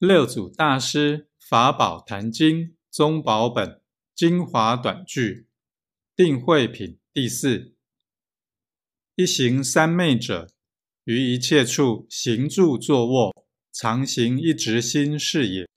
[0.00, 3.82] 六祖大师法宝坛经宗宝本
[4.14, 5.46] 精华短句
[6.16, 7.74] 定慧品第四：
[9.14, 10.48] 一行三昧者，
[11.04, 15.68] 于一切处行住坐卧，常行一直心是也。